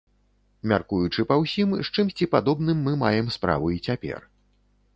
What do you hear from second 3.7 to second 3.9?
і